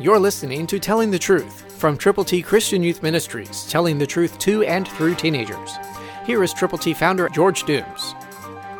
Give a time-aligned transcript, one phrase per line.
[0.00, 4.38] You're listening to Telling the Truth from Triple T Christian Youth Ministries, telling the truth
[4.38, 5.76] to and through teenagers.
[6.24, 8.14] Here is Triple T founder George Dooms.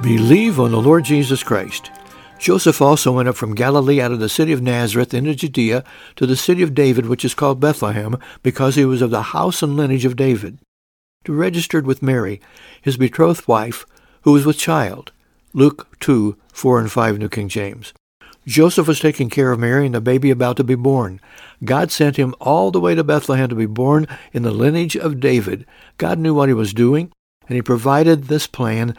[0.00, 1.90] Believe on the Lord Jesus Christ.
[2.38, 5.84] Joseph also went up from Galilee out of the city of Nazareth into Judea
[6.16, 9.62] to the city of David, which is called Bethlehem, because he was of the house
[9.62, 10.58] and lineage of David,
[11.24, 12.40] to registered with Mary,
[12.80, 13.84] his betrothed wife,
[14.22, 15.12] who was with child.
[15.52, 17.92] Luke 2, 4 and 5, New King James.
[18.50, 21.20] Joseph was taking care of Mary and the baby about to be born.
[21.64, 25.20] God sent him all the way to Bethlehem to be born in the lineage of
[25.20, 25.64] David.
[25.98, 27.12] God knew what he was doing,
[27.46, 28.96] and he provided this plan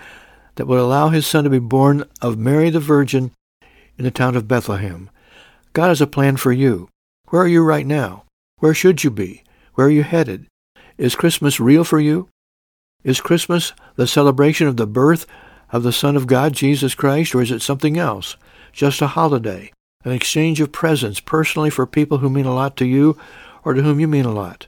[0.55, 3.31] that would allow his son to be born of Mary the Virgin
[3.97, 5.09] in the town of Bethlehem.
[5.73, 6.87] God has a plan for you.
[7.27, 8.23] Where are you right now?
[8.59, 9.43] Where should you be?
[9.73, 10.45] Where are you headed?
[10.97, 12.29] Is Christmas real for you?
[13.03, 15.25] Is Christmas the celebration of the birth
[15.71, 18.35] of the Son of God, Jesus Christ, or is it something else?
[18.73, 19.71] Just a holiday,
[20.03, 23.17] an exchange of presents personally for people who mean a lot to you
[23.63, 24.67] or to whom you mean a lot.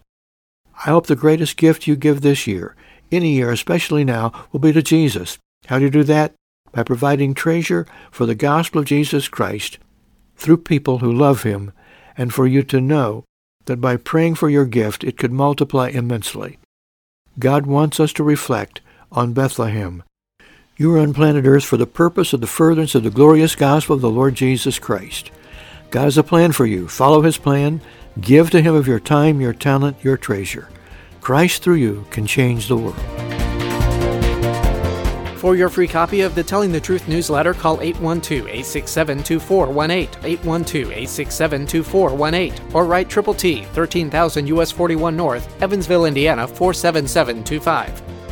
[0.85, 2.75] I hope the greatest gift you give this year,
[3.11, 5.37] any year, especially now, will be to Jesus.
[5.67, 6.33] How do you do that?
[6.71, 9.77] By providing treasure for the gospel of Jesus Christ
[10.35, 11.71] through people who love him,
[12.17, 13.23] and for you to know
[13.65, 16.59] that by praying for your gift it could multiply immensely.
[17.39, 20.03] God wants us to reflect on Bethlehem.
[20.75, 23.95] You are on planet Earth for the purpose of the furtherance of the glorious gospel
[23.95, 25.29] of the Lord Jesus Christ.
[25.91, 26.87] God has a plan for you.
[26.87, 27.79] Follow his plan.
[28.19, 30.69] Give to him of your time, your talent, your treasure.
[31.21, 32.97] Christ through you can change the world.
[35.37, 43.09] For your free copy of the Telling the Truth newsletter, call 812-867-2418, 812-867-2418, or write
[43.09, 48.12] Triple T, 13,000 US 41 North, Evansville, Indiana 47725.